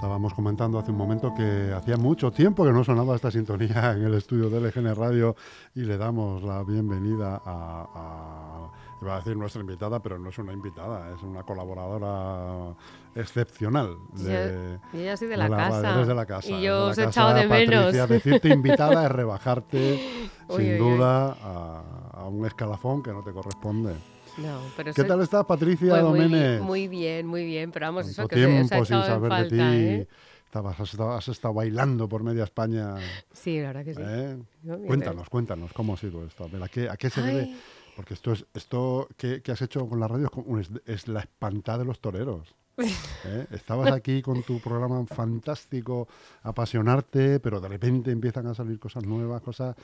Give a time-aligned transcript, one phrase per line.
[0.00, 4.04] Estábamos comentando hace un momento que hacía mucho tiempo que no sonaba esta sintonía en
[4.04, 5.36] el estudio de LGN Radio
[5.74, 8.70] y le damos la bienvenida a,
[9.02, 12.74] iba a decir nuestra invitada, pero no es una invitada, es una colaboradora
[13.14, 13.98] excepcional.
[14.14, 15.98] De, yo, ya soy de la, casa.
[15.98, 16.50] Desde la casa.
[16.50, 17.92] Y yo os he echado de menos.
[18.08, 20.00] Decirte invitada es rebajarte,
[20.48, 21.99] sin duda, A, a
[22.30, 23.94] un escalafón que no te corresponde.
[24.94, 26.60] ¿Qué tal estás, Patricia pues Doménez?
[26.62, 29.60] Muy, bien, muy bien, pero vamos, eso que tiempo sin saber de ti.
[29.60, 30.08] ¿eh?
[30.52, 32.96] has, estado, bailando por media España.
[33.32, 34.02] Sí, la verdad que sí.
[34.04, 34.38] ¿Eh?
[34.86, 36.48] Cuéntanos, cuéntanos, ¿cómo ha sido esto?
[36.60, 37.54] ¿a, qué, ¿a qué, se debe?
[37.96, 41.84] Porque esto, es, esto que, has hecho con la radio es, es la espantada de
[41.84, 42.54] los toreros.
[43.24, 43.46] ¿Eh?
[43.50, 46.08] Estabas aquí con tu programa fantástico,
[46.42, 49.76] apasionarte, pero de repente empiezan a salir cosas nuevas, cosas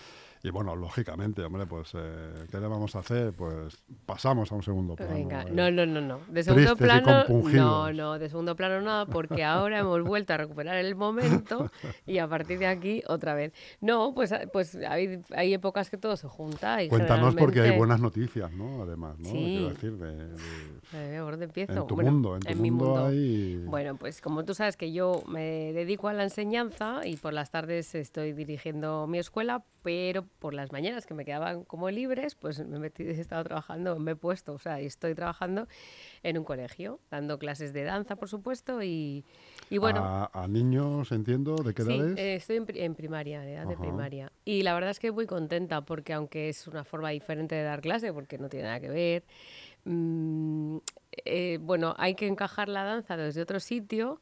[0.46, 3.32] y bueno, lógicamente, hombre, pues, eh, ¿qué le vamos a hacer?
[3.32, 5.12] Pues pasamos a un segundo plano.
[5.12, 6.20] Venga, eh, no, no, no, no.
[6.28, 10.76] De segundo plano, no, no, de segundo plano nada, porque ahora hemos vuelto a recuperar
[10.76, 11.72] el momento
[12.06, 13.52] y a partir de aquí otra vez.
[13.80, 16.80] No, pues, pues hay, hay épocas que todo se junta.
[16.80, 18.82] Y Cuéntanos porque hay buenas noticias, ¿no?
[18.82, 19.28] Además, ¿no?
[19.28, 19.56] Sí.
[19.56, 21.44] Quiero decir, de, de...
[21.44, 21.72] empiezo?
[21.72, 23.56] En tu mundo, en tu mundo, mundo, hay...
[23.64, 27.50] Bueno, pues como tú sabes que yo me dedico a la enseñanza y por las
[27.50, 32.64] tardes estoy dirigiendo mi escuela, pero por las mañanas que me quedaban como libres, pues
[32.64, 35.66] me he, estado trabajando, me he puesto, o sea, estoy trabajando
[36.22, 39.24] en un colegio, dando clases de danza, por supuesto, y,
[39.70, 40.28] bueno...
[40.32, 42.14] A, niños, entiendo, ¿de qué edades?
[42.14, 44.32] Sí, eh, estoy en, primaria, en edad de primaria.
[44.44, 47.80] Y la verdad es que muy contenta, porque aunque es una forma diferente de dar
[47.80, 49.24] clase, porque no tiene nada que ver,
[49.84, 50.78] mm,
[51.24, 54.20] eh, bueno, hay que encajar la danza desde otro sitio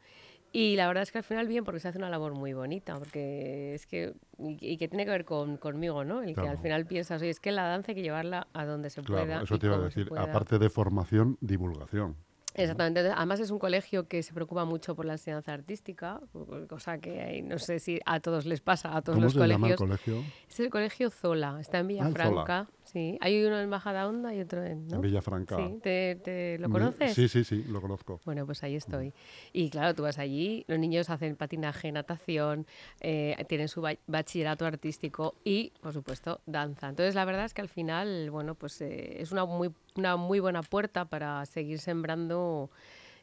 [0.56, 2.94] y la verdad es que al final bien, porque se hace una labor muy bonita,
[2.96, 6.22] porque es que, y, que tiene que ver con, conmigo, ¿no?
[6.22, 8.88] El que al final piensas, oye, es que la danza hay que llevarla a donde
[8.88, 9.42] se claro, pueda.
[9.42, 12.14] Eso te iba a decir, aparte de formación, divulgación.
[12.54, 13.00] Exactamente.
[13.00, 16.20] Además es un colegio que se preocupa mucho por la enseñanza artística,
[16.68, 19.60] cosa que no sé si a todos les pasa, a todos los colegios.
[19.60, 20.22] Llama el colegio?
[20.48, 22.68] Es el colegio Zola, está en ah, Villafranca.
[22.84, 25.56] Sí, hay uno en Majadahonda y otro en, en Villafranca.
[25.56, 27.14] Sí, ¿Te, lo conoces?
[27.14, 28.20] Sí, sí, sí, lo conozco.
[28.24, 29.12] Bueno, pues ahí estoy.
[29.52, 32.66] Y claro, tú vas allí, los niños hacen patinaje, natación,
[33.00, 36.90] eh, tienen su bachillerato artístico y, por supuesto, danza.
[36.90, 40.38] Entonces, la verdad es que al final, bueno, pues eh, es una muy, una muy
[40.40, 42.70] buena puerta para seguir sembrando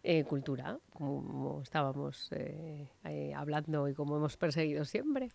[0.04, 2.32] eh, cultura, como estábamos
[3.36, 5.30] hablando y como hemos perseguido siempre.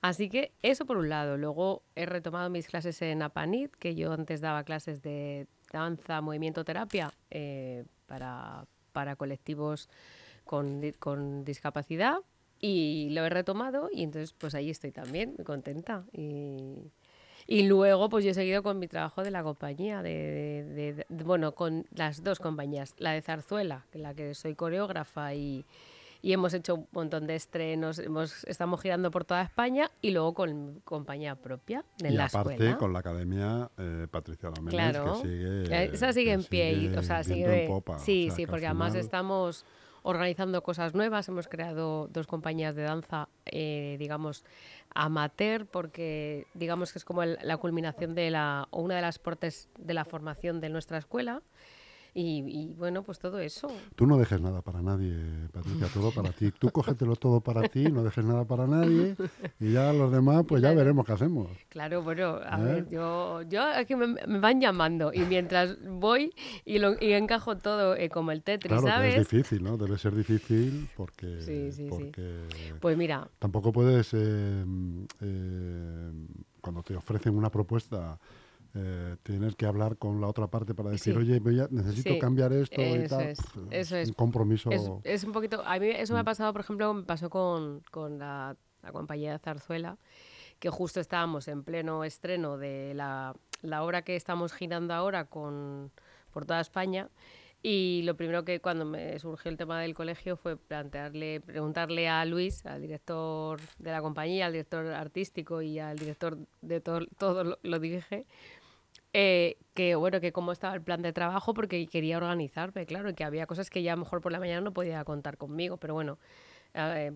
[0.00, 1.36] Así que eso por un lado.
[1.36, 6.64] Luego he retomado mis clases en APANIT, que yo antes daba clases de danza, movimiento,
[6.64, 9.88] terapia eh, para, para, colectivos
[10.44, 12.18] con, con, discapacidad.
[12.60, 16.04] Y lo he retomado y entonces pues ahí estoy también, muy contenta.
[16.12, 16.90] Y,
[17.46, 21.86] y luego pues yo he seguido con mi trabajo de la compañía, de, bueno, con
[21.94, 25.64] las dos compañías, la de Zarzuela, en la que soy coreógrafa y
[26.20, 30.34] y hemos hecho un montón de estrenos, hemos, estamos girando por toda España y luego
[30.34, 35.22] con compañía propia de y la aparte con la academia eh, Patricia Doménez, claro.
[35.22, 35.84] que sigue...
[35.94, 37.68] Esa sigue en pie, o sea, sigue...
[37.98, 39.64] sí, sí, porque además estamos
[40.02, 44.44] organizando cosas nuevas, hemos creado dos compañías de danza, eh, digamos,
[44.94, 49.68] amateur, porque digamos que es como la culminación de la, o una de las portes
[49.78, 51.42] de la formación de nuestra escuela.
[52.20, 53.68] Y, bueno, pues todo eso.
[53.94, 55.14] Tú no dejes nada para nadie,
[55.52, 56.50] Patricia, todo para ti.
[56.50, 59.14] Tú cógetelo todo para ti, no dejes nada para nadie
[59.60, 61.48] y ya los demás, pues ya veremos qué hacemos.
[61.68, 62.64] Claro, bueno, a ¿Eh?
[62.64, 66.32] ver, yo, yo que me, van llamando y mientras voy
[66.64, 69.14] y, lo, y encajo todo eh, como el Tetris, claro, ¿sabes?
[69.14, 69.76] es difícil, ¿no?
[69.76, 71.40] Debe ser difícil porque...
[71.40, 72.40] Sí, sí, porque
[72.80, 73.28] Pues mira...
[73.38, 74.64] Tampoco puedes, eh,
[76.60, 78.18] cuando te ofrecen una propuesta
[78.74, 83.08] eh, tener que hablar con la otra parte para decir, oye, necesito cambiar esto y
[83.08, 83.28] tal.
[83.28, 83.38] Es,
[83.70, 84.08] eso es.
[84.08, 84.70] Un compromiso.
[85.04, 85.62] Es, un poquito.
[85.64, 86.26] A mí eso me ha mm.
[86.26, 89.96] pasado, por ejemplo, me pasó con, con la, la, compañía de Zarzuela,
[90.58, 95.90] que justo estábamos en pleno estreno de la, la obra que estamos girando ahora con,
[96.32, 97.08] por toda España.
[97.60, 102.24] Y lo primero que cuando me surgió el tema del colegio fue plantearle, preguntarle a
[102.24, 107.42] Luis, al director de la compañía, al director artístico y al director de todo, todo
[107.42, 108.26] lo, lo dirige,
[109.12, 113.14] eh, que bueno, que cómo estaba el plan de trabajo, porque quería organizarme, claro, y
[113.14, 115.76] que había cosas que ya a lo mejor por la mañana no podía contar conmigo,
[115.76, 116.18] pero bueno,
[116.74, 117.12] eh,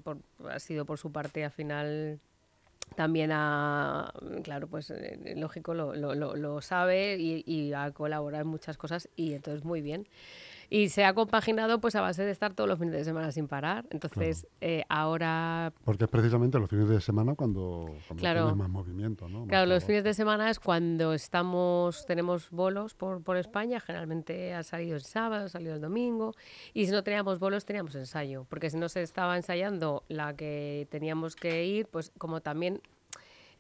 [0.49, 2.21] ha sido por su parte al final
[2.97, 4.12] también ha,
[4.43, 9.09] claro, pues eh, lógico, lo, lo, lo, sabe y, y, ha colaborado en muchas cosas
[9.17, 10.06] y entonces muy bien.
[10.75, 13.47] Y se ha compaginado pues a base de estar todos los fines de semana sin
[13.47, 13.85] parar.
[13.91, 15.71] Entonces, eh, ahora...
[15.85, 18.41] Porque es precisamente los fines de semana cuando, cuando Claro.
[18.45, 19.41] tienes más movimiento, ¿no?
[19.41, 24.55] Más Claro, los fines de semana es cuando estamos, tenemos bolos por, por España, generalmente
[24.55, 26.33] ha salido el sábado, ha salido el domingo,
[26.73, 30.89] y si no teníamos bolos teníamos ensayo, porque si no se estaba ensayando la que
[30.91, 32.81] teníamos que ir, pues como también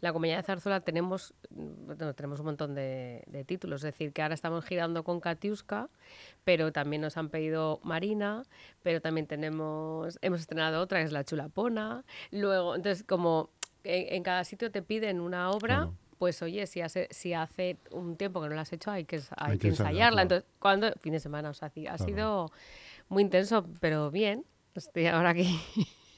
[0.02, 4.20] la Comunidad de Zarzuela tenemos, bueno, tenemos un montón de, de títulos, es decir, que
[4.20, 5.88] ahora estamos girando con Katiuska,
[6.44, 8.42] pero también nos han pedido Marina,
[8.82, 13.48] pero también tenemos, hemos estrenado otra que es La Chulapona, luego, entonces como
[13.84, 15.94] en, en cada sitio te piden una obra, Claro.
[16.18, 19.16] pues oye, si hace, si hace un tiempo que no la has hecho, hay que,
[19.16, 20.10] hay Hay que que ensayar, ensayarla.
[20.10, 20.22] claro.
[20.22, 22.04] Entonces, cuando fin de semana, o sea, ha Claro.
[22.04, 22.52] sido
[23.08, 24.44] muy intenso, pero bien.
[24.74, 25.60] Estoy ahora aquí.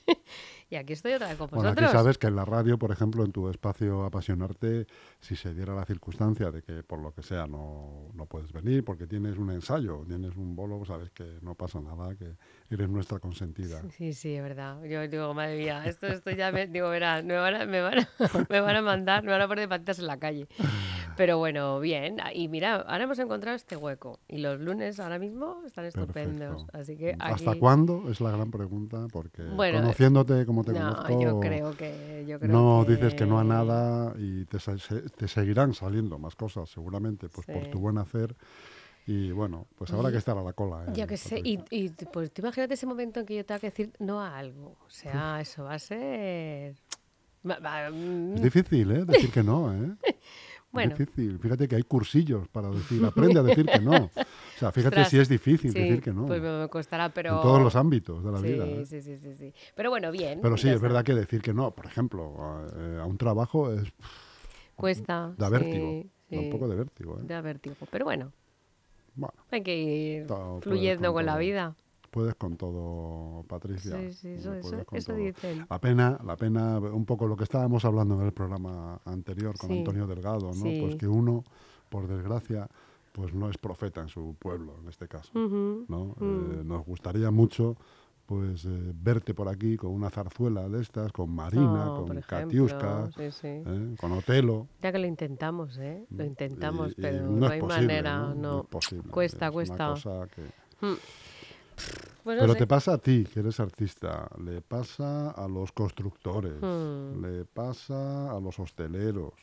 [0.75, 1.89] y aquí estoy otra vez con Bueno, vosotros.
[1.89, 4.87] aquí sabes que en la radio, por ejemplo, en tu espacio Apasionarte,
[5.21, 8.85] si se diera la circunstancia de que por lo que sea no, no puedes venir
[8.85, 12.37] porque tienes un ensayo, tienes un bolo, sabes que no pasa nada, que
[12.75, 13.83] eres nuestra consentida.
[13.97, 14.83] Sí, sí, es verdad.
[14.85, 17.99] Yo digo, madre mía, esto, esto ya me, digo, verás, me van, a, me, van
[18.01, 18.09] a,
[18.51, 20.47] me van a mandar, me van a poner patitas en la calle.
[21.17, 22.17] Pero bueno, bien.
[22.35, 24.19] Y mira, ahora hemos encontrado este hueco.
[24.27, 26.65] Y los lunes ahora mismo están estupendos.
[26.65, 26.79] Perfecto.
[26.79, 28.11] Así que ¿Hasta aquí- cuándo?
[28.11, 32.25] Es la gran pregunta, porque Bueno, conociéndote como te No, conozco, yo creo que.
[32.27, 34.59] Yo creo no que- dices que no a nada y te,
[35.17, 37.71] te seguirán saliendo más cosas, seguramente, pues por Sí.
[37.71, 38.35] tu buen hacer.
[39.07, 40.85] Y bueno, pues habrá que estar a la cola.
[40.87, 43.59] ¿eh, Ya que sé, y, y pues tú imagínate ese momento en que yo tenga
[43.61, 44.77] que decir no a algo.
[44.87, 46.75] O sea, eso va a ser.
[47.43, 49.05] mm, Es difícil, ¿eh?
[49.05, 49.95] Decir que no, ¿eh?
[50.73, 50.97] Bueno.
[50.97, 51.39] Difícil.
[51.39, 54.07] Fíjate que hay cursillos para decir, aprende a decir que no.
[54.07, 56.27] O sea, fíjate Ostras, si es difícil sí, decir que no.
[56.27, 57.37] Pues me, costará, pero.
[57.37, 58.67] En todos los ámbitos de la sí, vida.
[58.67, 58.85] ¿eh?
[58.85, 59.55] sí, sí, sí, sí.
[59.77, 60.41] Pero bueno, bien.
[60.43, 60.83] Pero sí, es está.
[60.89, 63.85] verdad que decir que no, por ejemplo, a, eh, a un trabajo es
[64.75, 65.33] Cuesta.
[65.39, 66.03] da vértigo.
[66.29, 67.19] sí, Da un poco de vértigo.
[67.21, 67.23] ¿eh?
[67.25, 67.77] da vértigo.
[67.89, 68.33] Pero bueno,
[69.17, 71.75] Bueno, hay que ir Todo, fluyendo con con la vida.
[72.11, 73.99] puedes con todo, Patricia.
[74.01, 75.67] Sí, sí, eso, eso, eso dicen.
[75.69, 79.71] La pena, la pena, un poco lo que estábamos hablando en el programa anterior con
[79.71, 79.79] Sí.
[79.79, 80.53] Antonio Delgado, ¿no?
[80.53, 80.79] Sí.
[80.81, 81.43] Pues que uno,
[81.89, 82.69] por desgracia,
[83.13, 85.31] pues no es profeta en su pueblo, en este caso.
[85.35, 86.15] ¿no?
[86.19, 86.61] Mm.
[86.61, 87.77] Eh, nos gustaría mucho
[88.27, 93.11] pues eh, verte por aquí con una zarzuela de estas, con Marina, Oh, con Katiuska,
[93.17, 93.47] sí, sí.
[93.49, 93.95] ¿eh?
[94.01, 94.67] con Otelo.
[94.83, 96.07] Ya que lo intentamos, ¿eh?
[96.11, 98.35] Lo intentamos, y- y pero no hay posible, manera, ¿no?
[98.35, 98.53] no.
[98.53, 99.11] No es posible.
[99.11, 99.85] Cuesta, es cuesta.
[99.87, 100.43] Una cosa que...
[100.81, 100.97] No
[102.25, 107.21] Pero te pasa a ti, que eres artista, le pasa a los constructores, Hmm.
[107.21, 109.35] le pasa a los hosteleros,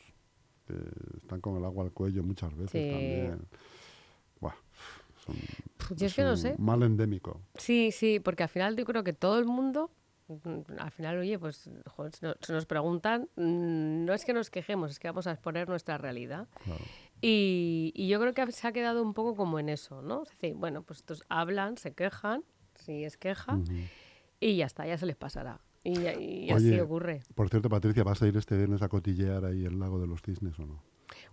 [0.66, 0.74] que
[1.18, 2.90] están con el agua al cuello muchas veces Sí.
[2.90, 3.38] también.
[5.26, 6.54] Buah, son- Yo es que no un sé.
[6.58, 7.40] mal endémico.
[7.56, 9.90] Sí, sí, porque al final yo creo que todo el mundo,
[10.28, 14.90] mm, al final, oye, pues joder, se nos, preguntan, mm, no es que nos quejemos,
[14.90, 16.48] es que vamos a exponer nuestra realidad.
[16.64, 16.84] Claro.
[17.20, 20.22] Y, y yo creo que se ha quedado un poco como en eso, ¿no?
[20.24, 22.42] Es decir, bueno, pues estos hablan, se quejan,
[22.74, 23.58] si es queja,
[24.40, 25.60] y ya está, ya se les pasará.
[25.84, 27.22] Y, y así Oye, ocurre.
[27.34, 30.22] Por cierto, Patricia, ¿vas a ir este viernes a cotillear ahí el lago de los
[30.22, 30.82] cisnes o no?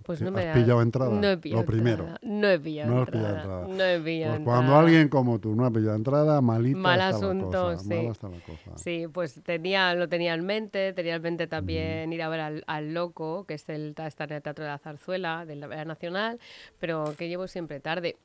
[0.04, 1.12] Pues no me ¿Has da- pillado entrada?
[1.12, 2.04] No he Lo primero.
[2.04, 2.20] entrada.
[2.24, 3.28] No he pillado No has entrada.
[3.28, 3.68] pillado entrada.
[3.78, 4.80] No he pillado Pues cuando entrada.
[4.80, 7.78] alguien como tú no ha pillado entrada, malita Mal está asunto, la cosa.
[7.84, 7.90] sí.
[7.90, 8.78] Mala está la cosa.
[8.78, 12.64] Sí, pues tenía, lo tenía en mente, tenía en mente también ir a ver al,
[12.68, 16.40] al Loco, que es el, está en el Teatro de la Zarzuela, de la Nacional,
[16.80, 18.18] pero que llevo siempre tarde.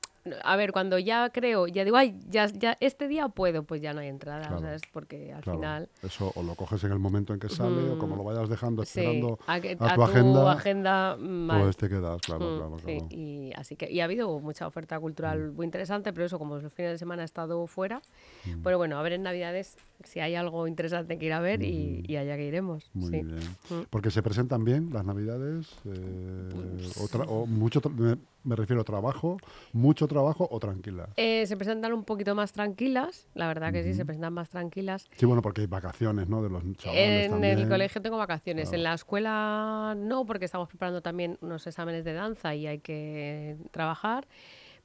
[0.42, 3.92] A ver, cuando ya creo, ya digo, ay, ya, ya este día puedo, pues ya
[3.92, 4.80] no hay entrada, Claro, ¿sabes?
[4.90, 5.88] Porque al Claro, final...
[6.02, 8.82] Eso o lo coges en el momento en que sale o como lo vayas dejando
[8.82, 11.18] esperando sí, a, que- a a tu agenda, agenda,
[11.60, 13.08] pues te quedas, claro, Mm, claro, sí, claro.
[13.10, 15.56] y así que y ha habido mucha oferta cultural Mm.
[15.56, 18.00] muy interesante, pero eso como los fines de semana he estado fuera,
[18.46, 18.62] Mm.
[18.62, 22.02] pero bueno, a ver en Navidades si hay algo interesante que ir a ver y,
[22.06, 22.90] y allá que iremos.
[22.94, 23.22] Muy sí.
[23.22, 23.38] bien.
[23.70, 23.82] Mm.
[23.90, 28.84] Porque se presentan bien las navidades, eh, o, tra- o mucho, me, me refiero a
[28.84, 29.36] trabajo,
[29.72, 31.10] mucho trabajo o tranquila.
[31.16, 35.06] Eh, se presentan un poquito más tranquilas, la verdad que sí, se presentan más tranquilas.
[35.16, 36.42] Sí, bueno, porque hay vacaciones, ¿no?
[36.42, 37.58] De los chavales En también.
[37.58, 38.76] el colegio tengo vacaciones, Claro.
[38.78, 43.56] en la escuela no, porque estamos preparando también unos exámenes de danza y hay que
[43.70, 44.26] trabajar.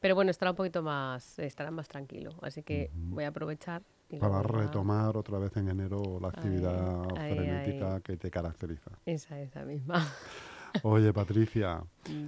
[0.01, 3.81] Pero bueno, estará un poquito más, estará más tranquilo, así que voy a aprovechar.
[4.19, 8.01] Para retomar otra vez en enero la actividad ahí, frenética ahí.
[8.01, 8.89] que te caracteriza.
[9.05, 9.95] Esa, esa misma.
[10.83, 11.81] Oye, Patricia,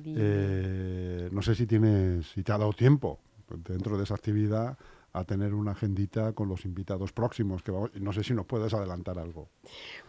[0.05, 3.19] eh, no sé si tienes, si te ha dado tiempo
[3.67, 4.77] dentro de esa actividad
[5.13, 8.73] a tener una agendita con los invitados próximos, que vamos- no sé si nos puedes
[8.73, 9.49] adelantar algo.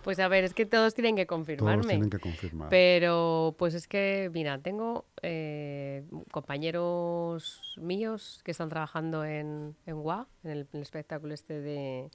[0.05, 1.89] Pues a ver, es que todos tienen que Todos confirmarme.
[1.89, 2.69] tienen que confirmar.
[2.69, 10.29] Pero pues es que, mira, tengo eh, compañeros míos que están trabajando en, en WA,
[10.45, 12.09] en el, en el espectáculo este de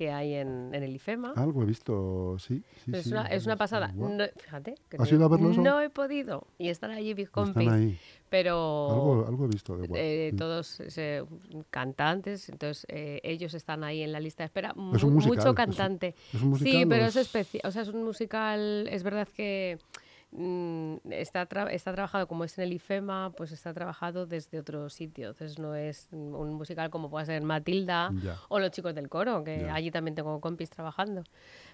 [0.00, 1.34] que hay en, en el IFEMA.
[1.36, 2.62] Algo he visto, sí.
[2.86, 3.88] sí, es, sí, una, es una pasada.
[3.92, 4.76] No- fíjate.
[4.88, 5.38] que ¿Has no- ido a?
[5.38, 6.46] No he podido.
[6.56, 7.66] Y están allí mis compis.
[7.66, 7.98] Están ahí.
[8.30, 8.54] Pero
[8.90, 10.00] Algo, algo he visto de guay.
[10.02, 11.22] eh, todos eh,
[11.68, 14.70] cantantes, entonces eh, ellos están ahí en la lista de espera.
[14.94, 16.14] Es un Mu- musical, mucho cantante.
[16.32, 17.60] ¿Es un musical Sí, pero es especial.
[17.66, 18.88] O sea, es un musical.
[18.90, 19.76] Es verdad que
[20.32, 24.88] mm, está, tra- está trabajado como es en el IFEMA, pues está trabajado desde otro
[24.88, 25.28] sitio.
[25.30, 28.12] Entonces no es un musical como puede ser Matilda
[28.48, 29.74] o los chicos del coro, que Ya.
[29.74, 31.24] allí también tengo compis trabajando.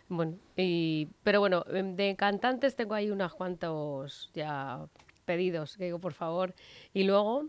[0.09, 4.87] Bueno, y, pero bueno, em, de cantantes tengo ahí unos cuantos ya
[5.25, 6.55] pedidos, que digo, por favor.
[6.95, 7.47] Y luego,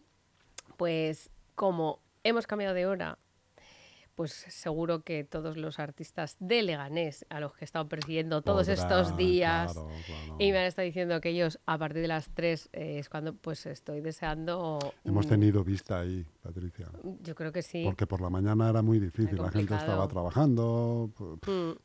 [0.78, 3.18] pues como hemos cambiado de hora,
[4.18, 8.68] pues seguro que todos los artistas de Leganés, a los que he estado persiguiendo todos
[8.68, 10.36] estos días, claro, claro.
[10.40, 13.68] y me han estado diciendo que ellos a partir de las 3 es cuando pues
[13.68, 14.80] estoy deseando...
[15.06, 16.88] Hemos tenido vista ahí, Patricia.
[17.22, 17.84] Yo creo que sí.
[17.86, 21.12] Porque por la mañana era muy difícil, la gente estaba trabajando.
[21.20, 21.76] Mm, mm.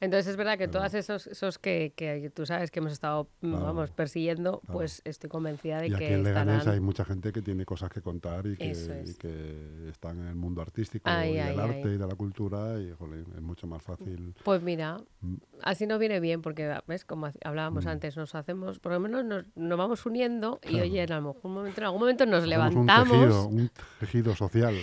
[0.00, 3.28] Entonces es verdad que Pero- todos esos, esos que, que tú sabes que hemos estado
[3.40, 4.72] mm, Claro, vamos, persiguiendo, claro.
[4.74, 6.74] pues estoy convencida de Y aquí que en Leganés estarán...
[6.74, 8.90] hay mucha gente que tiene cosas que contar y que, es.
[9.06, 11.94] y que están en el mundo artístico Ay, y ay, del arte ay.
[11.94, 13.00] y de la cultura y es
[13.40, 14.34] mucho más fácil.
[14.44, 15.34] Pues mira, Mm.
[15.62, 17.04] así nos viene bien porque, ¿ves?
[17.04, 17.88] Como hablábamos Mm.
[17.88, 20.84] antes, nos hacemos, por lo menos nos, nos vamos uniendo y Claro.
[20.84, 23.46] oye, en, a lo mejor un momento, en algún momento nos Hacemos levantamos, Un tejido,
[23.48, 23.70] un
[24.00, 24.74] tejido social.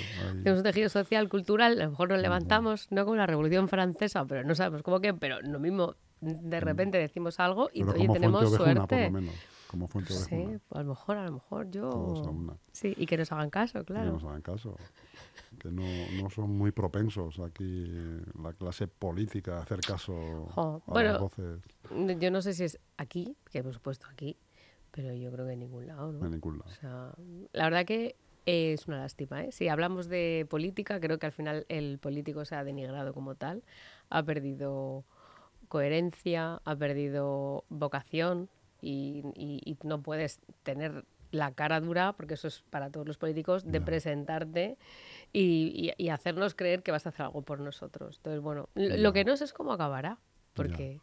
[0.43, 4.25] tenemos un tejido social, cultural, a lo mejor nos levantamos, no como la Revolución Francesa,
[4.25, 7.85] pero no sabemos cómo que, pero lo mismo, de repente decimos algo y Mm.
[7.87, 9.05] Pero oye, tenemos fuente ovejuna, por suerte.
[9.05, 9.35] lo menos.
[9.67, 11.89] Como fuente Sí, pues a lo mejor, a lo mejor yo...
[11.89, 12.53] Todos a una.
[12.71, 14.13] Sí, y que nos hagan caso, Que claro.
[14.13, 14.77] nos hagan caso.
[15.59, 15.83] Que no,
[16.21, 17.85] no son muy propensos aquí
[18.41, 21.61] la clase política a hacer caso Jo, a bueno, las voces
[22.19, 24.37] Yo no sé si es aquí, que por supuesto aquí,
[24.91, 26.25] pero yo creo que en ningún lado, ¿no?
[26.25, 26.69] en ningún lado.
[26.69, 27.11] O sea,
[27.53, 28.15] la verdad que
[28.45, 29.51] es una lástima, ¿eh?
[29.51, 33.63] Si hablamos de política, creo que al final el político se ha denigrado como tal,
[34.09, 35.03] ha perdido
[35.67, 38.49] coherencia, ha perdido vocación
[38.81, 43.17] y, y- y no puedes tener la cara dura, porque eso es para todos los
[43.17, 44.77] políticos, de presentarte
[45.33, 48.17] y, y- y hacernos creer que vas a hacer algo por nosotros.
[48.17, 50.19] Entonces, bueno, lo, que no sé es cómo acabará,
[50.53, 51.01] porque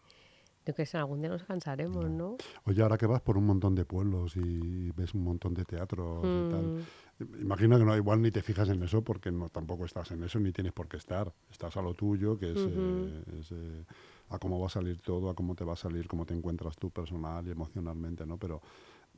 [0.66, 2.36] yo que sé, algún día nos cansaremos, ¿no?
[2.64, 6.24] Oye, ahora que vas por un montón de pueblos y ves un montón de teatros
[6.24, 6.84] y tal,
[7.18, 10.22] Mm, imagino que no igual ni te fijas en eso porque no tampoco estás en
[10.24, 11.32] eso ni tienes por qué estar.
[11.50, 13.84] Estás a lo tuyo, que es, eh, es, eh,
[14.30, 16.76] a cómo va a salir todo, a cómo te va a salir, cómo te encuentras
[16.76, 18.36] tú personal y emocionalmente, ¿no?
[18.38, 18.60] Pero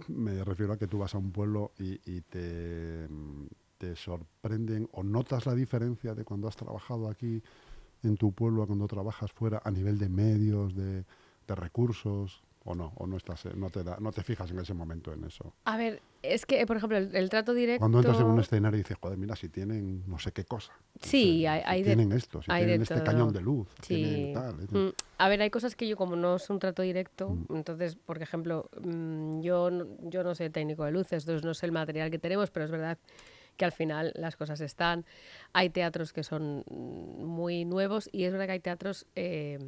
[0.09, 3.47] me refiero a que tú vas a un pueblo y, y te, mm,
[3.79, 7.43] te sorprenden o notas la diferencia de cuando has trabajado aquí
[8.03, 11.05] en tu pueblo a cuando trabajas fuera a nivel de medios, de,
[11.47, 14.59] de recursos, o no, o no estás, eh, no te da, no te fijas en
[14.59, 15.55] ese momento en eso.
[15.67, 17.79] A ver, es que, por ejemplo, el, el trato directo...
[17.79, 20.73] Cuando entras en un escenario y dices, joder, mira, si tienen no sé qué cosa.
[21.01, 23.05] Sí, hay- si hay de- tienen esto, si hay de tienen este todo.
[23.05, 23.87] cañón de luz, Sí.
[23.95, 24.55] tienen tal.
[24.57, 27.55] Mm, A ver, hay cosas que yo como no es un trato directo, Mm.
[27.55, 31.67] entonces, por ejemplo, mm, yo, no- yo no soy técnico de luces, entonces no sé
[31.67, 32.99] el material que tenemos, pero es verdad
[33.57, 35.07] que al final las cosas están.
[35.53, 39.59] Hay teatros que son muy nuevos y es verdad que hay teatros eh,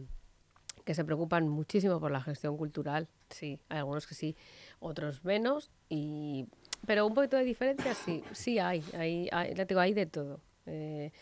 [0.88, 3.08] que se preocupan muchísimo por la gestión cultural.
[3.28, 4.34] Sí, hay algunos que sí,
[4.80, 5.70] otros menos.
[5.90, 6.46] Y...
[6.86, 10.40] Pero un poquito de diferencia sí, sí hay, hay, hay, digo, hay de todo.
[10.64, 11.12] Eh,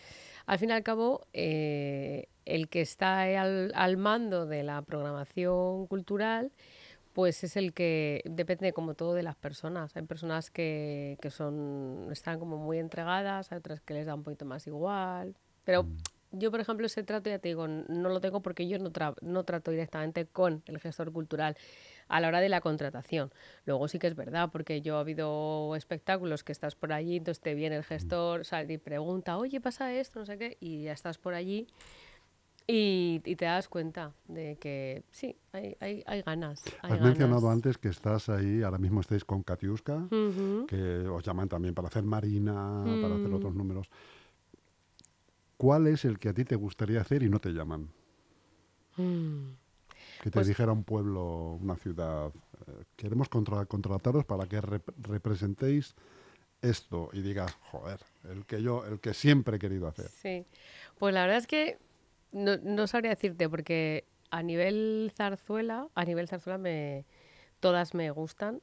[0.47, 5.89] al fin y al cabo, eh, el que está al, al mando de la programación
[5.89, 6.53] cultural,
[7.13, 9.97] pues es el que depende como todo de las personas.
[9.97, 14.23] Hay personas que, que son, están como muy entregadas, hay otras que les da un
[14.23, 15.35] poquito más igual.
[15.65, 15.97] Pero Mm.
[16.39, 19.17] Yo, por ejemplo, ese trato, ya te digo, no lo tengo porque yo no, tra-
[19.21, 21.57] no trato directamente con el gestor cultural
[22.09, 23.33] a la hora de la contratación.
[23.65, 27.41] Luego sí que es verdad, porque yo he habido espectáculos que estás por allí, entonces
[27.41, 30.93] te viene el gestor sale y pregunta, oye, pasa esto, no sé qué, y ya
[30.93, 31.67] estás por allí
[32.69, 36.65] y, y te das cuenta de que sí, hay, hay, hay ganas.
[36.83, 37.55] hay Has mencionado ganas.
[37.57, 40.67] antes que estás ahí, ahora mismo estáis con Katiuska, Ujú.
[40.67, 43.35] que os llaman también para hacer Marina, para hacer Mm.
[43.35, 43.89] otros números.
[45.57, 47.89] ¿Cuál es el que a ti te gustaría hacer y no te llaman?
[48.97, 49.49] Mm.
[50.23, 52.31] Que te Pues- dijera un pueblo, una ciudad,
[52.67, 55.95] eh, queremos contra- contrataros para que rep- representéis
[56.63, 60.09] esto y digas, joder, el que yo, el que siempre he querido hacer.
[60.09, 60.45] Sí,
[60.99, 61.79] pues la verdad es que
[62.33, 67.05] no, no sabría decirte porque a nivel zarzuela, a nivel zarzuela me,
[67.61, 68.61] todas me gustan.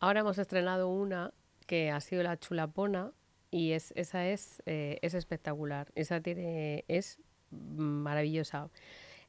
[0.00, 1.32] Ahora hemos estrenado una
[1.66, 3.12] que ha sido la chulapona
[3.50, 5.90] y es, esa es, eh, es espectacular.
[5.94, 7.18] Esa tiene, es
[7.50, 8.70] maravillosa.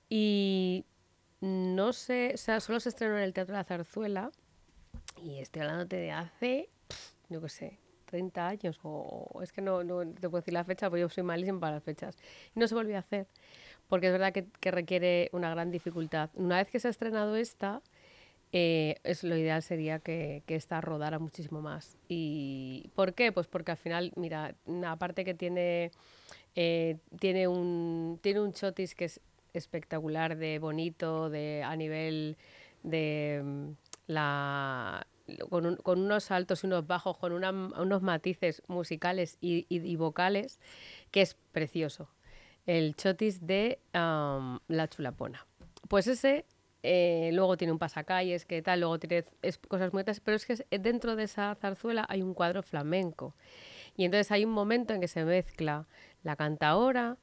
[0.09, 0.85] Y
[1.39, 4.31] no sé, o sea, solo se estrenó en el Teatro de la Zarzuela
[5.23, 6.69] y estoy hablándote de hace,
[7.29, 10.89] yo qué sé, 30 años, o es que no, no te puedo decir la fecha,
[10.89, 12.17] porque yo soy malísima para las fechas.
[12.55, 13.27] No se volvió a hacer,
[13.87, 16.29] porque es verdad que, que requiere una gran dificultad.
[16.35, 17.81] Una vez que se ha estrenado esta,
[18.53, 21.97] eh, es, lo ideal sería que, que esta rodara muchísimo más.
[22.07, 23.31] ¿Y por qué?
[23.31, 24.55] Pues porque al final, mira,
[24.85, 25.91] aparte que tiene,
[26.55, 29.21] eh, tiene, un, tiene un chotis que es
[29.53, 32.37] espectacular, de bonito, de a nivel
[32.83, 33.69] de mm,
[34.07, 35.07] la
[35.49, 40.59] con, unos altos y unos bajos, con unos matices musicales y, y, y, vocales,
[41.11, 42.09] que es precioso.
[42.65, 45.45] El chotis de um, La Chulapona.
[45.87, 46.45] Pues ese
[46.83, 50.65] eh, luego tiene un pasacalles, que tal, luego tiene es, cosas muy pero es que
[50.79, 53.35] dentro de esa zarzuela hay un cuadro flamenco.
[53.97, 55.85] Y entonces hay un momento en que se mezcla
[56.23, 57.17] la cantaora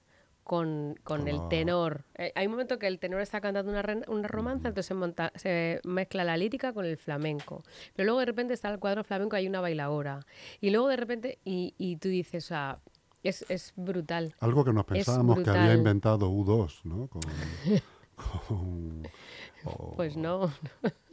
[0.45, 1.27] con, con oh.
[1.27, 2.05] el tenor.
[2.15, 5.33] Eh, hay un momento que el tenor está cantando una, una romanza, entonces se, monta,
[5.35, 7.63] se mezcla la lírica con el flamenco.
[7.95, 10.21] Pero luego de repente está el cuadro flamenco, hay una bailadora.
[10.61, 12.79] Y luego de repente, y, y tú dices, o sea,
[13.23, 14.35] es, es, brutal.
[14.41, 17.09] Algo que nos pensábamos que había inventado U2, ¿no?
[17.09, 17.23] Con
[18.51, 19.11] Oh.
[19.97, 20.47] Pues no.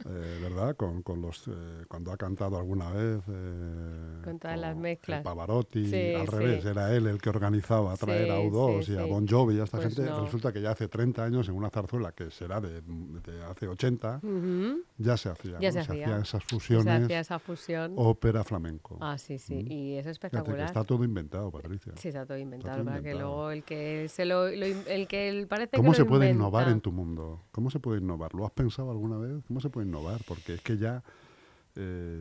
[0.08, 0.76] Eh, ¿Verdad?
[0.76, 3.20] Con, con los, eh, cuando ha cantado alguna vez.
[3.28, 5.22] Eh, con todas las mezclas.
[5.22, 6.68] Pavarotti, sí, al revés, sí.
[6.68, 9.64] era él el que organizaba traer sí, a U2 y a Bon Jovi y a
[9.64, 10.10] esta pues gente.
[10.10, 10.24] No.
[10.24, 14.20] Resulta que ya hace 30 años en una zarzuela que será de, de hace 80,
[14.22, 14.82] uh -huh.
[14.98, 15.58] ya se hacía.
[15.58, 15.72] Ya ¿no?
[15.72, 16.04] se, se hacía.
[16.04, 16.84] hacían esas fusiones.
[16.84, 17.94] Se hacía esa fusión.
[17.96, 18.98] Ópera flamenco.
[19.00, 19.54] Ah, sí, sí.
[19.56, 19.72] Mm.
[19.72, 20.66] Y es espectacular.
[20.66, 21.92] Está todo inventado, Patricia.
[21.96, 22.72] Sí, está todo inventado.
[22.72, 23.18] Está todo para inventado.
[23.18, 26.26] que luego el que se lo, lo el que parece ¿Cómo que se lo puede
[26.30, 26.44] inventa?
[26.44, 27.42] innovar en tu mundo?
[27.50, 28.35] ¿Cómo se puede innovar?
[28.36, 29.42] ¿Lo has pensado alguna vez?
[29.48, 30.20] ¿Cómo se puede innovar?
[30.26, 31.02] Porque es que ya.
[31.74, 32.20] Eh,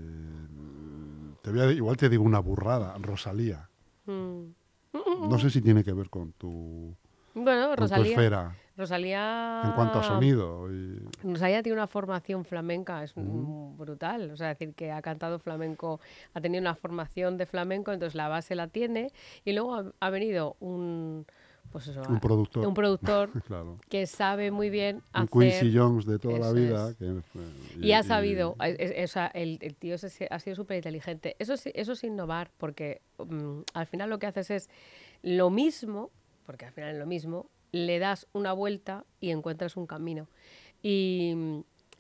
[1.41, 3.69] te voy a, igual te digo una burrada, Rosalía.
[4.05, 4.41] Mm.
[5.29, 6.95] No sé si tiene que ver con tu,
[7.33, 8.09] Bueno, con tu Rosalía.
[8.11, 9.61] esfera Rosalía.
[9.65, 10.71] en cuanto a sonido.
[10.73, 13.75] Y, Rosalía tiene una formación flamenca, es Ujú.
[13.77, 14.31] brutal.
[14.31, 15.99] O sea, decir que ha cantado flamenco,
[16.33, 19.11] ha tenido una formación de flamenco, entonces la base la tiene.
[19.43, 21.25] Y luego ha, ha venido un.
[21.75, 22.65] Pues eso, un productor.
[22.65, 23.77] un productor claro.
[23.89, 25.29] que sabe muy bien Un hacer.
[25.29, 26.91] Quincy Jones de toda la vida.
[26.91, 26.95] es.
[26.95, 27.21] que, eh,
[27.81, 31.35] Y ha sabido, eh, eh, o sea, el, el tío ha sido súper inteligente.
[31.37, 34.69] Eso, eso es innovar, porque mm, al final lo que haces es
[35.21, 36.11] lo mismo,
[36.45, 40.29] porque al final es lo mismo, le das una vuelta y encuentras un camino.
[40.81, 41.33] Y,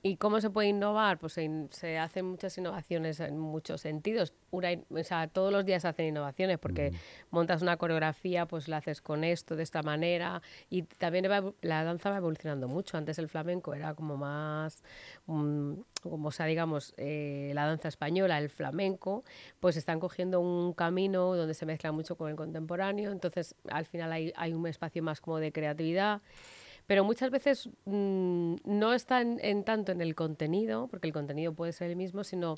[0.05, 1.17] ¿y cómo se puede innovar?
[1.17, 4.33] Pues se, in- se hacen muchas innovaciones en muchos sentidos.
[4.51, 6.91] Una in- o sea, todos los días se hacen innovaciones, porque
[7.31, 11.25] montas una coreografía, pues la haces con esto, de esta manera, y también
[11.61, 12.97] la danza va evolucionando mucho.
[12.97, 14.83] Antes el flamenco era como más,
[15.25, 19.23] mm, como sea, digamos, eh, la danza española, el flamenco,
[19.59, 24.11] pues están cogiendo un camino donde se mezcla mucho con el contemporáneo, entonces al final
[24.11, 26.21] hay, hay un espacio más como de creatividad.
[26.87, 31.53] Pero muchas veces mm, no está en, en tanto en el contenido, porque el contenido
[31.53, 32.55] puede ser el mismo, sino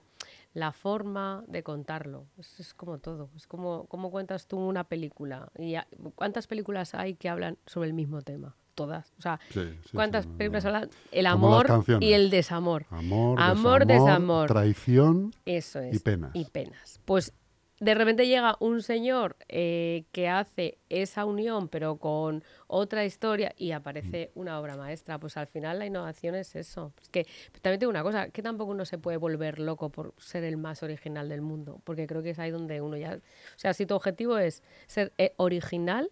[0.53, 2.25] la forma de contarlo.
[2.37, 3.29] Es, es como todo.
[3.35, 5.49] Es como cómo cuentas tú una película.
[5.57, 8.55] ¿Y a- cuántas películas hay que hablan sobre el mismo tema?
[8.75, 9.11] Todas.
[9.17, 10.69] O sea, Sí, sí, ¿cuántas sí, películas no.
[10.69, 10.89] hablan?
[11.11, 11.65] El amor
[11.99, 12.85] y el desamor.
[12.91, 14.47] Amor, Amor, desamor, desamor.
[14.47, 15.95] traición Eso es.
[15.95, 16.31] y penas.
[16.35, 16.99] Y penas.
[17.05, 17.33] Pues
[17.79, 23.71] de repente llega un señor eh, que hace esa unión, pero con otra historia, y
[23.71, 25.19] aparece una obra maestra.
[25.19, 26.91] Pues al final la innovación es eso.
[27.01, 27.27] Es que
[27.61, 30.81] también tengo una cosa, que tampoco uno se puede volver loco por ser el más
[30.81, 33.13] original del mundo, porque creo que es ahí donde uno ya...
[33.15, 36.09] O sea, si tu objetivo es ser eh, original,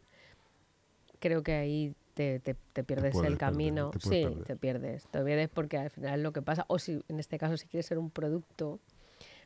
[1.20, 3.92] creo que ahí te, te- te pierdes el camino.
[4.00, 4.44] sí, perder.
[4.46, 5.08] te pierdes.
[5.08, 7.88] Te pierdes porque al final lo que pasa, o si en este caso si quieres
[7.88, 8.80] ser un producto,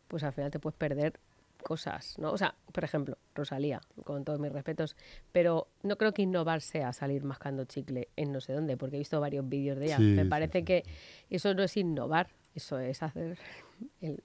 [0.10, 1.14] pues al final te puedes perder
[1.64, 2.32] cosas, ¿no?
[2.32, 4.96] O sea, por ejemplo, Rosalía, con todos mis respetos,
[5.32, 9.00] pero no creo que innovar sea salir mascando chicle en no sé dónde, porque he
[9.00, 9.98] visto varios vídeos de ella.
[9.98, 10.84] Sí, Me parece sí, que
[11.30, 13.38] eso no es innovar, eso es hacer
[14.02, 14.24] el...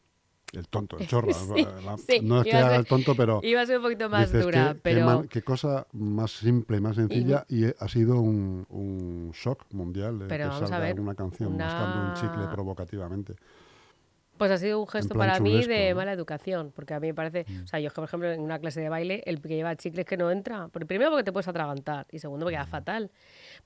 [0.53, 1.33] El tonto, el chorra.
[1.35, 4.33] Sí, la- no es que haga el tonto, pero Iba a ser un poquito más
[4.33, 5.07] dura, qué pero...
[5.07, 10.27] man- qué cosa más simple, más sencilla, y, ha sido un, un shock mundial de
[10.29, 13.35] Pero que vamos a salga ver, una canción una- mascando un chicle provocativamente.
[14.37, 15.95] Pues ha sido un gesto para mí chulesco, de ¿no?
[15.95, 15.97] Mm.
[15.99, 18.81] mala educación, porque a mí me parece, o sea, yo por ejemplo en una clase
[18.81, 22.07] de baile, el que lleva chicles que no entra, por- primero porque te puedes atragantar
[22.11, 23.11] y segundo porque queda fatal.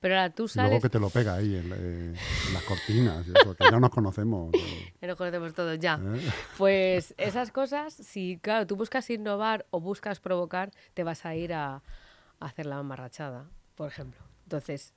[0.00, 0.46] Pero ahora tú Mm.
[0.46, 2.14] Y luego sales, que te lo pega ahí en, eh,
[2.48, 4.50] en las cortinas, eso, que ya nos conocemos.
[5.00, 5.94] ya nos conocemos todos ya.
[6.02, 6.20] ¿eh?
[6.58, 11.54] Pues esas cosas, si claro, tú buscas innovar o buscas provocar, te vas a ir
[11.54, 11.82] a, a
[12.46, 14.20] hacer la mamarrachada, por ejemplo.
[14.44, 14.92] Entonces,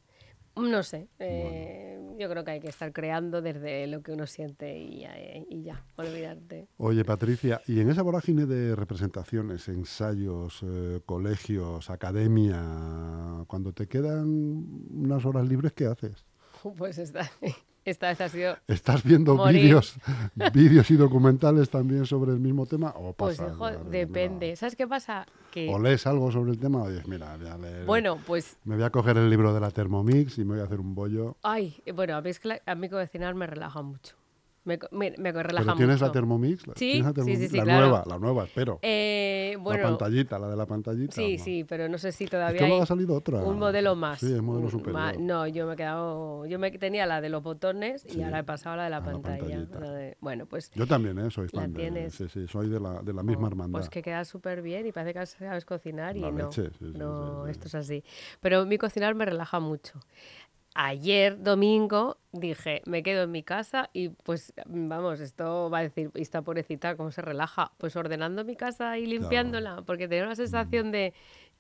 [0.56, 4.78] no sé, eh, yo creo que hay que estar creando desde lo que uno siente
[4.78, 6.68] y ya, y ya olvidarte.
[6.78, 14.28] Oye, Patricia, y en esa vorágine de representaciones, ensayos, eh, colegios, academia, cuando te quedan
[14.92, 16.26] unas horas libres, ¿qué haces?
[16.78, 17.30] Pues está.
[17.84, 18.58] Esta vez ha sido.
[18.68, 19.96] ¿Estás viendo vídeos
[20.54, 22.94] vídeos y documentales también sobre el mismo tema?
[22.96, 24.56] ¿O Pues hijo, de la depende.
[24.56, 25.26] ¿Sabes qué pasa?
[25.50, 25.68] Que.
[25.74, 26.84] ¿O lees algo sobre el tema?
[26.84, 28.58] O dices, mira, voy a leer- Bueno, pues.
[28.66, 30.94] me voy a coger el libro de la Thermomix y me voy a hacer un
[30.94, 31.38] bollo.
[31.42, 32.32] Ay, bueno, a mí,
[32.66, 34.16] a mí cocinar me relaja mucho.
[34.64, 36.06] Me, me, me relaja ¿Pero tienes mucho.
[36.06, 36.62] la Thermomix?
[36.62, 37.52] Sí, ¿Tienes la sí, sí, Thermomix?
[37.52, 37.80] sí, La claro.
[37.88, 38.80] nueva, la nueva, espero.
[38.84, 41.14] Eh, bueno, la pantallita, la de la pantallita.
[41.16, 41.44] sí, ¿no?
[41.44, 43.40] sí, pero no sé si Es todavía que luego hay ha salido otra.
[43.44, 44.20] un modelo más.
[44.20, 45.20] Sí, es modelo Un- superior.
[45.20, 48.40] no, yo me he quedado, yo me tenía la de los botones Sí, y ahora
[48.40, 49.40] he pasado a la de la a pantalla.
[49.40, 49.80] pantallita.
[49.80, 51.32] la de- bueno, pues Yo también, ¿eh?
[51.32, 51.80] Soy La fan de...
[51.80, 52.14] tienes.
[52.14, 53.80] Sí, sí, soy de la, de la misma Oh, hermandad.
[53.80, 56.32] Pues que queda súper bien y parece que sabes cocinar y no.
[56.32, 58.04] leche, sí, sí, no, esto es así.
[58.42, 60.00] Pero mi cocinar me relaja mucho.
[60.74, 66.12] Ayer, domingo, dije, me quedo en mi casa y pues, vamos, esto va a decir,
[66.16, 67.74] "¿Y esta pobrecita, ¿cómo se relaja?
[67.78, 71.14] Pues ordenando mi casa y limpiándola, porque tenía una sensación de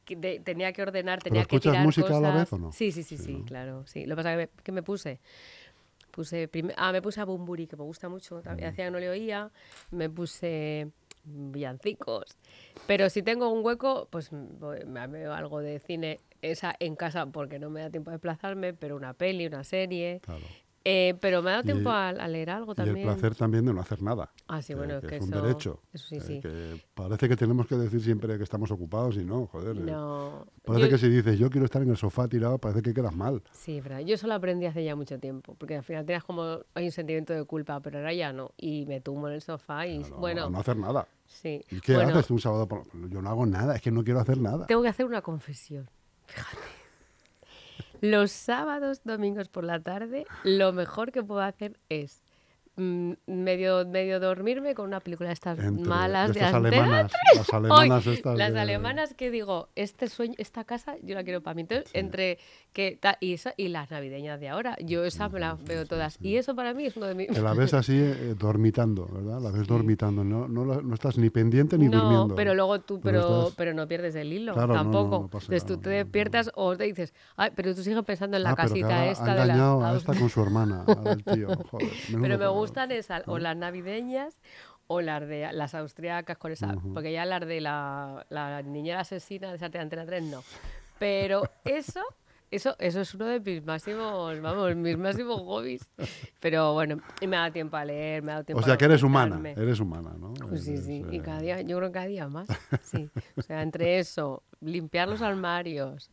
[0.05, 1.23] que de- tenía que ordenar, Mm.
[1.23, 2.35] ¿Pero tenía que escuchas tirar música a la cosas.
[2.41, 2.71] vez o no?
[2.71, 3.45] Sí, sí, sí, Sí, sí, ¿no?
[3.45, 4.05] claro, sí.
[4.05, 5.19] Lo que pasa es que me, que me puse,
[6.11, 9.09] puse, ah, me puse a Bumburi, que me gusta mucho, también hacía que no le
[9.09, 9.51] oía,
[9.91, 10.89] me puse
[11.23, 12.37] villancicos,
[12.87, 17.59] pero si tengo un hueco, pues me veo algo de cine, esa en casa porque
[17.59, 20.21] no me da tiempo a desplazarme, pero una peli, una serie.
[20.83, 22.97] Eh, pero me da Y- tiempo a, a leer algo Y también.
[22.97, 24.31] el placer también de no hacer nada.
[24.47, 25.81] Ah, sí, bueno, que que es un eso- derecho.
[25.93, 26.39] eso sí, eh, sí.
[26.41, 29.77] que parece que tenemos que decir siempre que estamos ocupados y no, joder.
[29.77, 29.79] eh.
[29.81, 32.93] No, Parece yo- que si dices yo quiero estar en el sofá tirado, parece que
[32.93, 33.41] quedas mal.
[33.51, 33.99] Sí, es verdad.
[33.99, 36.91] Yo eso lo aprendí hace ya mucho tiempo, porque al final tenías como hay un
[36.91, 38.51] sentimiento de culpa, pero ahora ya no.
[38.57, 41.07] Y me tumbo en el sofá y Claro, bueno, no hacer nada.
[41.27, 41.63] sí.
[41.69, 42.67] ¿Y qué Bueno, haces un sábado?
[42.67, 44.65] por- Yo no hago nada, es que no quiero hacer nada.
[44.65, 45.89] Tengo que hacer una confesión.
[46.25, 46.57] Fíjate.
[48.01, 52.23] Los sábados, domingos por la tarde, lo mejor que puedo hacer es
[52.77, 56.77] medio, medio dormirme con una película de estas Entre- malas de de, estas antena.
[56.83, 61.15] alemanas, las Hoy, alemanas estas las de- alemanas que digo, este sueño, esta casa, yo
[61.15, 61.61] la quiero para mí.
[61.61, 61.97] Entonces, Sí.
[61.99, 62.39] entre
[62.73, 66.17] que y, esa- y las navideñas de ahora, yo esas me las veo todas.
[66.21, 67.37] Y eso para mí es uno de mis...
[67.37, 69.41] La ves así eh, dormitando, ¿verdad?
[69.41, 72.35] La ves dormitando, no, no, la- no estás ni pendiente ni no, durmiendo.
[72.35, 75.19] pero luego tú, Pero pero, estás- pero no pierdes el hilo Claro, tampoco.
[75.19, 78.51] no Entonces tú te despiertas o te dices, ay, pero tú sigues pensando en la
[78.51, 79.89] Ah, pero que casita esta ha de engañado la...
[79.91, 81.47] a esta con su hermana, al tío.
[81.71, 82.39] Joder, Pero me cabrón.
[82.61, 84.39] Gustan esas, o las navideñas
[84.87, 89.49] o las de las austriacas con esa, porque ya las de la, la niñera asesina
[89.49, 90.43] de esa de Antena 3 no.
[90.99, 92.01] Pero eso,
[92.51, 95.89] eso, eso es uno de mis máximos, vamos, mis máximos hobbies.
[96.41, 98.85] Pero bueno, y me da tiempo a leer, me da tiempo O sea a que
[98.85, 100.33] eres humana, eres humana, ¿no?
[100.33, 102.49] Pues sí, Eres, sí, y eh, cada día, yo creo que cada día más,
[102.83, 103.09] sí.
[103.37, 106.11] O sea, entre eso, limpiar los armarios,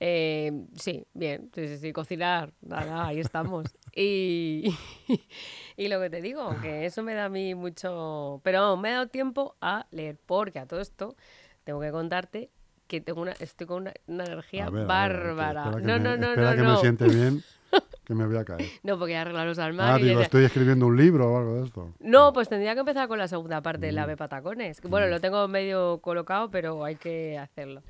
[0.00, 3.64] eh, sí, bien, sí, sí, sí, cocinar, nada, ahí estamos.
[3.94, 4.74] Y,
[5.76, 8.90] y lo que te digo, que eso me da a mí mucho, pero vamos, me
[8.90, 11.16] ha dado tiempo a leer, porque a todo esto
[11.64, 12.50] tengo que contarte
[12.86, 15.62] que tengo una, estoy con una, una energía ver, ver, bárbara.
[15.76, 16.70] que no, me- no, no, espera no, que no.
[16.74, 17.42] me siente bien,
[18.04, 18.68] que me voy a caer.
[18.84, 20.06] No, porque ya arreglar los Ah, armarios.
[20.06, 21.94] digo, ya- estoy escribiendo un libro o algo de esto.
[21.98, 24.00] no, pues tendría que empezar con la segunda parte del Mm.
[24.00, 24.80] ave patacones.
[24.80, 27.82] que, Bueno, lo tengo medio colocado, pero hay que hacerlo.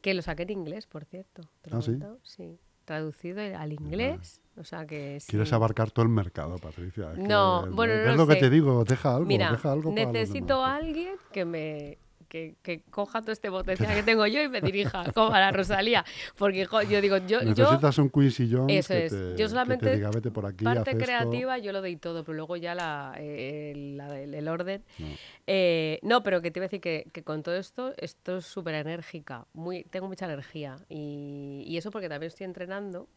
[0.00, 1.42] Que lo saqué en inglés, por cierto.
[1.62, 1.78] ¿Te lo.
[1.78, 1.82] Ah,
[2.22, 2.58] ¿sí?
[2.84, 4.40] Traducido al inglés.
[4.56, 5.26] O sea que sí.
[5.28, 7.12] Quieres abarcar todo el mercado, Patricia.
[7.12, 8.40] es que- No, bueno, es no lo que sé.
[8.40, 10.82] te digo, deja algo, Mira, deja algo para necesito a demás.
[10.84, 11.98] alguien que me
[12.28, 15.50] que, que coja todo este potencial que tengo yo y me dirija como a la
[15.50, 16.04] Rosalía.
[16.36, 19.12] Porque jo, yo digo, yo, yo Necesitas un Quincy Jones Eso que, es.
[19.12, 21.04] te, Yo que te solamente diga, vete por aquí, parte haz esto".
[21.04, 24.82] creativa yo lo doy todo, pero luego ya la, eh, la- el, el orden.
[24.98, 25.06] No.
[25.46, 28.46] Eh, no, pero que te iba a decir que, que con todo esto, esto es
[28.46, 29.46] súper enérgica.
[29.54, 30.76] Muy, tengo mucha energía.
[30.88, 33.08] Y, y eso porque también estoy entrenando.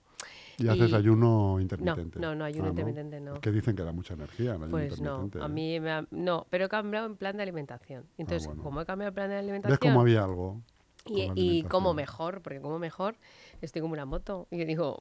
[0.57, 2.19] Y haces ayuno intermitente.
[2.19, 3.33] no, no, ayuno Ah, intermitente no.
[3.35, 5.49] Es que dicen que da mucha energía el ayuno Pues no, a ¿eh?
[5.49, 8.05] mí me ha- no, pero he cambiado en plan de alimentación.
[8.17, 8.63] Entonces, bueno.
[8.63, 10.61] como he cambiado el plan de ¿Ves alimentación cómo había algo?
[11.05, 13.15] y, como mejor, porque como mejor,
[13.61, 14.47] estoy como una moto.
[14.51, 14.99] Y yo digo,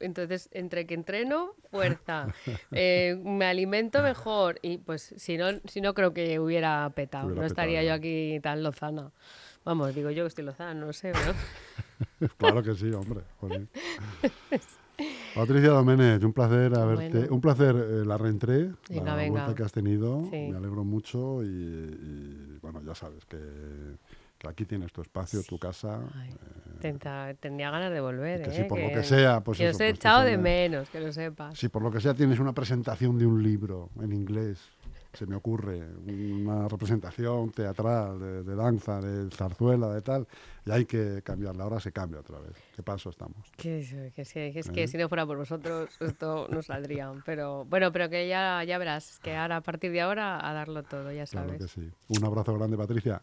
[0.00, 2.26] entonces, entre que entreno, fuerza,
[2.72, 4.58] eh, me alimento mejor.
[4.62, 7.26] Y pues, si no, si no creo que hubiera petado.
[7.26, 9.10] Hubiera no estaría petado, yo aquí tan lozana.
[9.64, 12.28] Vamos, digo yo que estoy lozana, no sé, ¿no?
[12.38, 13.20] Claro que sí, hombre.
[13.40, 13.66] joder.
[15.34, 17.34] Patricia Domenech, un placer haberte, Bueno.
[17.34, 19.30] un placer eh, la reentré, Venga, la venga.
[19.44, 20.48] vuelta que has tenido, Sí.
[20.50, 23.38] me alegro mucho y, y, bueno, ya sabes que
[24.48, 26.00] aquí tienes tu espacio, tu casa.
[26.14, 26.30] Ay,
[26.80, 28.52] tenta- tenía ganas de volver, que ¿eh?
[28.54, 30.88] si por lo que sea, pues que eso, os he pues te echado de menos,
[30.90, 31.58] que lo sepas.
[31.58, 34.58] Si por lo que sea tienes una presentación de un libro en inglés,
[35.12, 40.28] se me ocurre, una representación teatral, de, de danza, de zarzuela, de tal,
[40.64, 41.64] y hay que cambiarla.
[41.64, 42.52] Ahora se cambia otra vez.
[42.76, 43.50] ¿Qué paso estamos?
[43.56, 44.72] Que, que, sí, que es ¿Eh?
[44.72, 47.12] que si no fuera por vosotros esto no saldría.
[47.26, 50.84] Pero bueno, pero que ya, ya verás, que ahora a partir de ahora a darlo
[50.84, 51.60] todo, ya Claro sabes.
[51.62, 51.90] que sí.
[52.16, 53.20] Un abrazo grande, Patricia.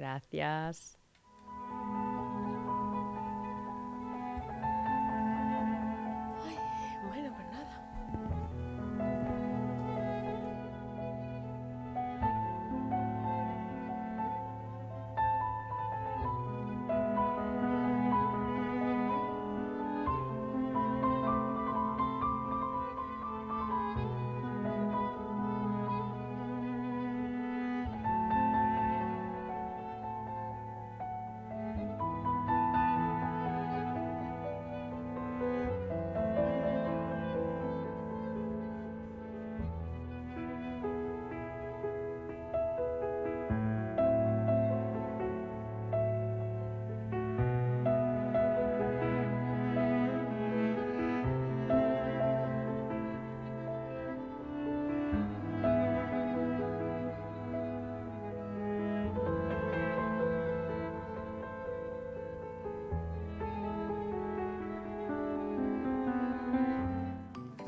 [0.00, 0.96] Gracias.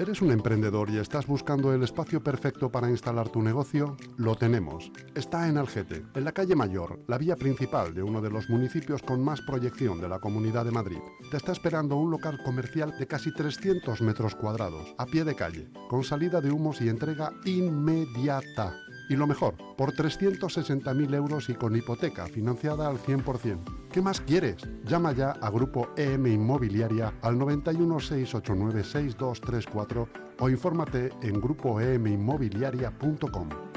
[0.02, 3.96] ¿Eres un emprendedor y estás buscando el espacio perfecto para instalar tu negocio?
[4.16, 4.90] Lo tenemos.
[5.14, 9.00] Está en Algete, en la calle Mayor, la vía principal de uno de los municipios
[9.00, 10.98] con más proyección de la Comunidad de Madrid.
[11.30, 15.70] Te está esperando un local comercial de casi 300 metros cuadrados, a pie de calle,
[15.88, 18.74] con salida de humos y entrega inmediata.
[19.08, 23.81] Y lo mejor, por 360.000 euros y con hipoteca financiada al 100%.
[23.92, 24.56] ¿Qué más quieres?
[24.86, 33.71] Llama ya a Grupo EM Inmobiliaria al 91 689 6234 o infórmate en grupoeminmobiliaria.com.